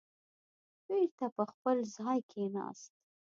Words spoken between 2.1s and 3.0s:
کېناست.